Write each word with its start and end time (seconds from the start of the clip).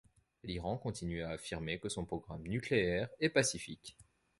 L'Iran 0.41 0.77
continue 0.79 1.21
à 1.21 1.29
affirmer 1.29 1.77
que 1.77 1.87
son 1.87 2.05
programme 2.05 2.41
nucléaire 2.47 3.07
est 3.19 3.29
pacifique. 3.29 3.95